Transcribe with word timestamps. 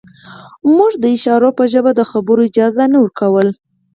موږ 0.75 0.91
د 0.99 1.03
اشارو 1.15 1.49
په 1.57 1.63
ژبه 1.71 1.91
د 1.95 2.01
خبرو 2.11 2.41
اجازه 2.49 2.83
نه 2.91 2.97
ورکوله 3.03 3.51